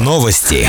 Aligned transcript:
Новости. 0.00 0.66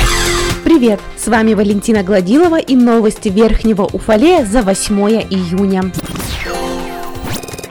Привет! 0.64 1.00
С 1.16 1.28
вами 1.28 1.54
Валентина 1.54 2.02
Гладилова 2.02 2.58
и 2.58 2.76
новости 2.76 3.30
Верхнего 3.30 3.84
Уфалея 3.84 4.44
за 4.44 4.60
8 4.60 4.94
июня. 5.30 5.90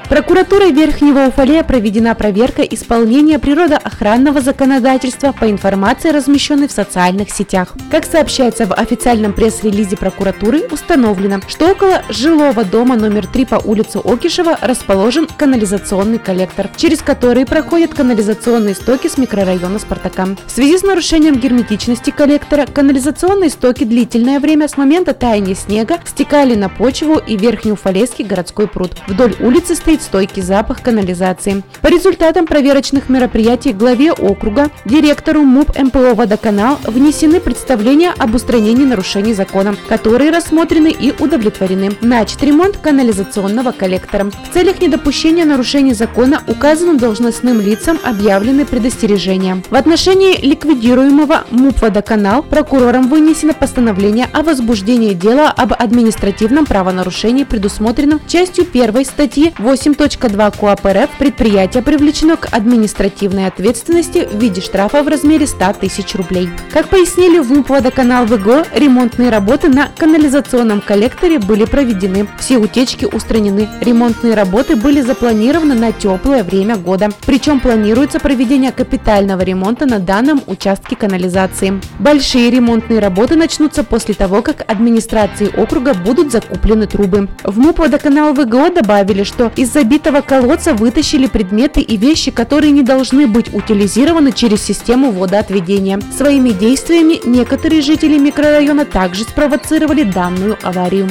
Прокуратурой 0.10 0.72
Верхнего 0.72 1.28
Уфалея 1.28 1.64
проведена 1.64 2.16
проверка 2.16 2.64
исполнения 2.64 3.38
природоохранного 3.38 4.42
законодательства 4.42 5.34
по 5.34 5.48
информации, 5.52 6.10
размещенной 6.10 6.68
в 6.68 6.72
социальных 6.72 7.30
сетях. 7.30 7.76
Как 7.92 8.06
сообщается 8.06 8.66
в 8.66 8.74
официальном 8.74 9.34
пресс-релизе 9.34 9.98
прокуратуры, 9.98 10.68
установлено, 10.72 11.42
что 11.48 11.70
около 11.70 12.02
жилого 12.10 12.64
дома 12.64 12.96
номер 12.96 13.28
3 13.28 13.46
по 13.46 13.56
улице 13.58 14.00
Окишева 14.04 14.58
расположен 14.60 15.28
канализационный 15.38 16.18
коллектор, 16.18 16.72
через 16.76 17.04
который 17.04 17.46
проходят 17.46 17.94
канализационные 17.94 18.74
стоки 18.74 19.08
с 19.08 19.20
микрорайона 19.20 19.78
Спартака. 19.78 20.30
В 20.48 20.52
связи 20.52 20.80
с 20.80 20.82
нарушением 20.82 21.36
герметичности 21.36 22.10
коллектора, 22.10 22.66
канализационные 22.66 23.52
стоки 23.52 23.84
длительное 23.84 24.40
время 24.40 24.68
с 24.70 24.76
момента 24.76 25.14
таяния 25.14 25.54
снега 25.54 26.00
стекали 26.04 26.56
на 26.56 26.68
почву 26.68 27.20
и 27.20 27.38
Верхнеуфалейский 27.38 28.26
городской 28.26 28.68
пруд. 28.68 28.94
Вдоль 29.08 29.36
улицы 29.40 29.76
стоит 29.76 29.99
имеет 30.00 30.02
стойкий 30.02 30.42
запах 30.42 30.82
канализации. 30.82 31.64
По 31.82 31.88
результатам 31.88 32.46
проверочных 32.46 33.10
мероприятий 33.10 33.74
главе 33.74 34.12
округа, 34.12 34.70
директору 34.86 35.42
МУП 35.42 35.78
МПО 35.78 36.16
«Водоканал» 36.16 36.78
внесены 36.84 37.40
представления 37.40 38.14
об 38.18 38.36
устранении 38.36 38.86
нарушений 38.86 39.34
закона, 39.34 39.76
которые 39.88 40.32
рассмотрены 40.32 40.90
и 40.90 41.14
удовлетворены. 41.20 41.92
Начат 42.02 42.44
ремонт 42.44 42.78
канализационного 42.78 43.72
коллектора. 43.72 44.26
В 44.26 44.54
целях 44.54 44.82
недопущения 44.82 45.46
нарушений 45.46 45.94
закона 45.94 46.42
указанным 46.48 46.98
должностным 46.98 47.62
лицам 47.62 48.00
объявлены 48.04 48.66
предостережения. 48.66 49.62
В 49.70 49.76
отношении 49.76 50.40
ликвидируемого 50.42 51.46
МУП 51.52 51.82
«Водоканал» 51.82 52.44
прокурором 52.44 53.10
вынесено 53.10 53.54
постановление 53.54 54.28
о 54.34 54.44
возбуждении 54.44 55.14
дела 55.14 55.50
об 55.50 55.74
административном 55.74 56.66
правонарушении, 56.66 57.44
предусмотренном 57.44 58.20
частью 58.28 58.66
1 58.72 59.06
статьи 59.06 59.54
8 59.58 59.89
8.2 59.94 60.60
КОАП 60.60 60.86
РФ 60.86 61.10
предприятие 61.18 61.84
привлечено 61.84 62.38
к 62.38 62.48
административной 62.52 63.48
ответственности 63.48 64.28
в 64.32 64.38
виде 64.40 64.62
штрафа 64.62 65.04
в 65.04 65.08
размере 65.08 65.48
100 65.48 65.74
тысяч 65.82 66.16
рублей. 66.16 66.50
Как 66.72 66.90
пояснили 66.90 67.40
в 67.40 67.52
МУП 67.52 67.70
«Водоканал 67.70 68.26
ВГО», 68.26 68.66
ремонтные 68.74 69.30
работы 69.30 69.70
на 69.70 69.90
канализационном 69.98 70.82
коллекторе 70.82 71.40
были 71.40 71.66
проведены. 71.66 72.28
Все 72.40 72.58
утечки 72.58 73.06
устранены. 73.06 73.68
Ремонтные 73.82 74.36
работы 74.36 74.76
были 74.76 75.02
запланированы 75.02 75.76
на 75.76 75.92
теплое 75.92 76.44
время 76.44 76.76
года. 76.76 77.10
Причем 77.26 77.60
планируется 77.60 78.20
проведение 78.20 78.72
капитального 78.72 79.42
ремонта 79.42 79.86
на 79.86 80.00
данном 80.00 80.42
участке 80.48 80.96
канализации. 80.96 81.82
Большие 82.00 82.50
ремонтные 82.50 83.00
работы 83.00 83.36
начнутся 83.36 83.84
после 83.84 84.14
того, 84.14 84.42
как 84.42 84.70
администрации 84.70 85.50
округа 85.56 85.94
будут 85.94 86.32
закуплены 86.32 86.88
трубы. 86.88 87.30
В 87.44 87.58
МУП 87.60 87.80
«Водоканал 87.80 88.34
ВГО» 88.34 88.70
добавили, 88.70 89.24
что 89.24 89.52
из 89.56 89.76
забитого 89.80 90.20
колодца 90.20 90.74
вытащили 90.74 91.28
предметы 91.28 91.80
и 91.80 91.96
вещи, 91.96 92.32
которые 92.32 92.72
не 92.72 92.84
должны 92.84 93.28
быть 93.28 93.54
утилизированы 93.54 94.34
через 94.34 94.62
систему 94.62 95.10
водоотведения. 95.12 96.02
Своими 96.18 96.50
действиями 96.50 97.22
некоторые 97.26 97.82
жители 97.82 98.18
микрорайона 98.18 98.84
также 98.84 99.24
спровоцировали 99.24 100.04
данную 100.04 100.58
аварию. 100.64 101.08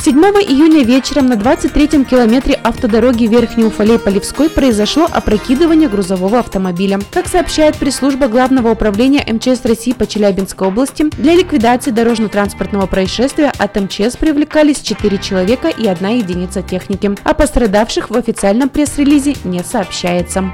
7 0.00 0.14
июня 0.16 0.84
вечером 0.84 1.26
на 1.26 1.32
23-м 1.32 2.04
километре 2.04 2.54
автодороги 2.54 3.24
Верхний 3.24 3.64
Уфалей-Полевской 3.64 4.48
произошло 4.48 5.08
опрокидывание 5.10 5.88
грузового 5.88 6.38
автомобиля. 6.38 7.00
Как 7.12 7.26
сообщает 7.26 7.76
пресс-служба 7.76 8.28
Главного 8.28 8.70
управления 8.70 9.26
МЧС 9.26 9.64
России 9.64 9.92
по 9.92 10.06
Челябинской 10.06 10.68
области, 10.68 11.02
для 11.16 11.34
ликвидации 11.34 11.90
дорожно-транспортного 11.90 12.86
происшествия 12.86 13.52
от 13.58 13.74
МЧС 13.74 14.16
привлекались 14.16 14.80
4 14.80 15.18
человека 15.18 15.68
и 15.68 15.88
одна 15.88 16.10
единица 16.10 16.62
техники. 16.62 17.10
О 17.24 17.34
пострадавших 17.34 18.10
в 18.10 18.16
официальном 18.16 18.68
пресс-релизе 18.68 19.34
не 19.42 19.64
сообщается. 19.64 20.52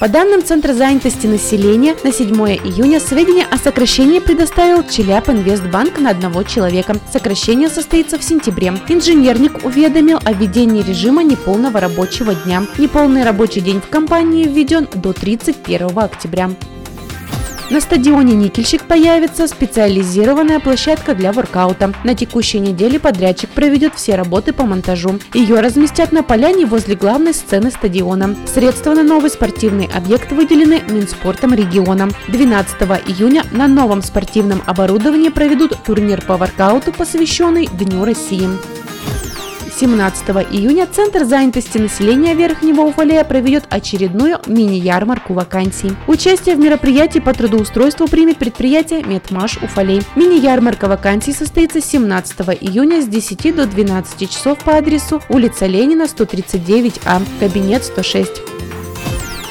По 0.00 0.08
данным 0.08 0.44
Центра 0.44 0.74
занятости 0.74 1.26
населения, 1.26 1.96
на 2.04 2.12
7 2.12 2.32
июня 2.32 3.00
сведения 3.00 3.44
о 3.50 3.56
сокращении 3.56 4.20
предоставил 4.20 4.84
Челябинвестбанк 4.88 5.98
на 5.98 6.10
одного 6.10 6.44
человека. 6.44 6.96
Сокращение 7.12 7.68
состоится 7.68 8.16
в 8.16 8.22
сентябре. 8.22 8.74
Инженерник 8.86 9.64
уведомил 9.64 10.20
о 10.24 10.32
введении 10.32 10.84
режима 10.84 11.24
неполного 11.24 11.80
рабочего 11.80 12.32
дня. 12.32 12.64
Неполный 12.78 13.24
рабочий 13.24 13.60
день 13.60 13.80
в 13.80 13.88
компании 13.88 14.44
введен 14.44 14.86
до 14.94 15.12
31 15.12 15.98
октября. 15.98 16.50
На 17.70 17.82
стадионе 17.82 18.34
«Никельщик» 18.34 18.84
появится 18.84 19.46
специализированная 19.46 20.58
площадка 20.58 21.14
для 21.14 21.32
воркаута. 21.32 21.92
На 22.02 22.14
текущей 22.14 22.60
неделе 22.60 22.98
подрядчик 22.98 23.50
проведет 23.50 23.94
все 23.94 24.14
работы 24.14 24.54
по 24.54 24.64
монтажу. 24.64 25.18
Ее 25.34 25.60
разместят 25.60 26.10
на 26.10 26.22
поляне 26.22 26.64
возле 26.64 26.94
главной 26.94 27.34
сцены 27.34 27.70
стадиона. 27.70 28.34
Средства 28.46 28.94
на 28.94 29.02
новый 29.02 29.28
спортивный 29.28 29.86
объект 29.94 30.32
выделены 30.32 30.80
Минспортом 30.88 31.52
региона. 31.52 32.08
12 32.28 32.80
июня 33.06 33.44
на 33.52 33.68
новом 33.68 34.00
спортивном 34.00 34.62
оборудовании 34.64 35.28
проведут 35.28 35.76
турнир 35.84 36.22
по 36.22 36.38
воркауту, 36.38 36.92
посвященный 36.92 37.66
Дню 37.66 38.02
России. 38.02 38.48
17 39.78 40.30
июня 40.50 40.88
Центр 40.90 41.24
занятости 41.24 41.78
населения 41.78 42.34
Верхнего 42.34 42.80
Уфалея 42.80 43.22
проведет 43.22 43.64
очередную 43.70 44.40
мини-ярмарку 44.48 45.34
вакансий. 45.34 45.92
Участие 46.08 46.56
в 46.56 46.58
мероприятии 46.58 47.20
по 47.20 47.32
трудоустройству 47.32 48.08
примет 48.08 48.38
предприятие 48.38 49.04
Медмаш 49.04 49.58
Уфалей. 49.58 50.02
Мини-ярмарка 50.16 50.88
вакансий 50.88 51.32
состоится 51.32 51.80
17 51.80 52.40
июня 52.60 53.00
с 53.02 53.06
10 53.06 53.54
до 53.54 53.66
12 53.66 54.28
часов 54.28 54.58
по 54.64 54.76
адресу 54.76 55.22
улица 55.28 55.66
Ленина, 55.66 56.06
139А, 56.06 57.22
кабинет 57.38 57.84
106. 57.84 58.42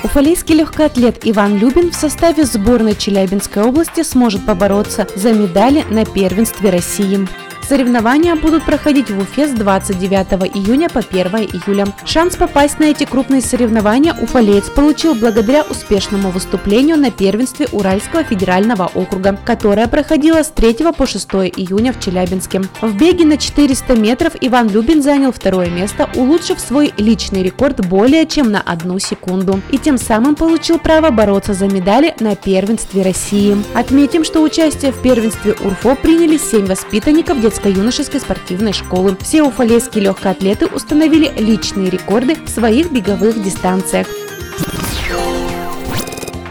Уфалейский 0.04 0.56
легкоатлет 0.56 1.20
Иван 1.24 1.58
Любин 1.58 1.92
в 1.92 1.96
составе 1.96 2.44
сборной 2.44 2.96
Челябинской 2.96 3.64
области 3.64 4.04
сможет 4.04 4.46
побороться 4.46 5.08
за 5.16 5.32
медали 5.32 5.86
на 5.90 6.04
первенстве 6.04 6.70
России. 6.70 7.47
Соревнования 7.68 8.36
будут 8.36 8.64
проходить 8.64 9.10
в 9.10 9.20
Уфе 9.20 9.46
с 9.46 9.52
29 9.52 10.56
июня 10.56 10.88
по 10.88 11.00
1 11.00 11.26
июля. 11.52 11.86
Шанс 12.06 12.38
попасть 12.38 12.80
на 12.80 12.86
эти 12.86 13.04
крупные 13.04 13.42
соревнования 13.42 14.14
уфалеец 14.14 14.70
получил 14.70 15.16
благодаря 15.16 15.64
успешному 15.64 16.30
выступлению 16.32 16.96
на 16.96 17.12
первенстве 17.12 17.68
Уральского 17.74 18.24
федерального 18.24 18.90
округа, 18.96 19.38
которое 19.44 19.90
проходило 19.90 20.44
с 20.44 20.48
3 20.48 20.94
по 20.98 21.06
6 21.06 21.28
июня 21.58 21.92
в 21.92 22.00
Челябинске. 22.00 22.62
В 22.82 22.96
беге 22.96 23.26
на 23.26 23.36
400 23.38 23.96
метров 23.98 24.34
Иван 24.40 24.70
Любин 24.70 25.04
занял 25.04 25.34
второе 25.34 25.70
место, 25.70 26.10
улучшив 26.16 26.62
свой 26.62 26.94
личный 26.96 27.44
рекорд 27.44 27.86
более 27.86 28.26
чем 28.28 28.50
на 28.50 28.62
одну 28.62 28.98
секунду. 29.00 29.60
И 29.72 29.78
тем 29.78 29.98
самым 29.98 30.36
получил 30.36 30.80
право 30.80 31.10
бороться 31.10 31.54
за 31.54 31.68
медали 31.68 32.16
на 32.22 32.38
первенстве 32.38 33.02
России. 33.02 33.58
Отметим, 33.74 34.24
что 34.24 34.42
участие 34.42 34.94
в 34.94 35.02
первенстве 35.02 35.52
УРФО 35.52 35.96
приняли 35.96 36.38
7 36.38 36.66
воспитанников 36.66 37.42
детского 37.58 37.74
детско-юношеской 37.74 38.20
спортивной 38.20 38.74
школы. 38.74 39.18
Все 39.22 39.44
уфалейские 39.44 40.06
легкоатлеты 40.06 40.68
установили 40.68 41.32
личные 41.38 41.90
рекорды 41.90 42.36
в 42.36 42.50
своих 42.50 42.92
беговых 42.92 43.42
дистанциях. 43.42 44.08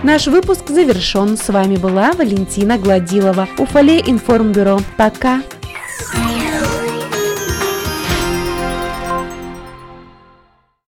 Наш 0.03 0.27
выпуск 0.27 0.69
завершен. 0.69 1.37
С 1.37 1.49
вами 1.49 1.77
была 1.77 2.13
Валентина 2.13 2.79
Гладилова. 2.79 3.49
Уфалей 3.59 4.03
информбюро. 4.07 4.81
Пока. 4.97 5.43